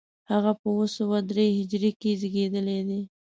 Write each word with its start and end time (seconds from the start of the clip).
هغه 0.31 0.51
په 0.59 0.65
اوه 0.73 0.85
سوه 0.97 1.17
درې 1.31 1.45
هجري 1.57 1.91
کې 2.01 2.11
زېږېدلی 2.21 2.79
دی. 2.87 3.01